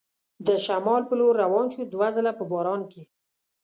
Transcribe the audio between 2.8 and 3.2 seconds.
کې.